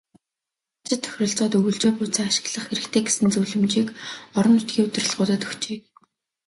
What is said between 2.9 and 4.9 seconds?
гэсэн зөвлөмжийг орон нутгийн